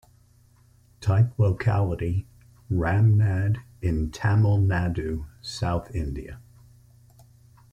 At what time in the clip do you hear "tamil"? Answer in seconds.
4.09-4.57